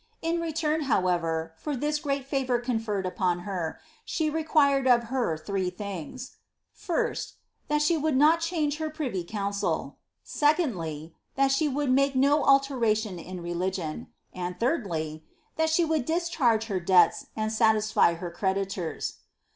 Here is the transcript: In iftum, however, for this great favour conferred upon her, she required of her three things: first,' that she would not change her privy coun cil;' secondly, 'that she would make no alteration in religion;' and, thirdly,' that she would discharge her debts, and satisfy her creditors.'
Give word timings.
In 0.23 0.39
iftum, 0.39 0.85
however, 0.85 1.53
for 1.57 1.75
this 1.75 1.99
great 1.99 2.25
favour 2.25 2.57
conferred 2.57 3.05
upon 3.05 3.41
her, 3.41 3.79
she 4.03 4.31
required 4.31 4.87
of 4.87 5.09
her 5.13 5.37
three 5.37 5.69
things: 5.69 6.37
first,' 6.73 7.35
that 7.67 7.83
she 7.83 7.97
would 7.97 8.17
not 8.17 8.39
change 8.41 8.77
her 8.79 8.89
privy 8.89 9.23
coun 9.23 9.53
cil;' 9.53 9.97
secondly, 10.23 11.13
'that 11.35 11.51
she 11.51 11.67
would 11.69 11.91
make 11.91 12.15
no 12.15 12.43
alteration 12.43 13.19
in 13.19 13.43
religion;' 13.43 14.07
and, 14.33 14.59
thirdly,' 14.59 15.23
that 15.57 15.69
she 15.69 15.85
would 15.85 16.05
discharge 16.05 16.63
her 16.63 16.79
debts, 16.79 17.27
and 17.35 17.53
satisfy 17.53 18.15
her 18.15 18.31
creditors.' 18.31 19.19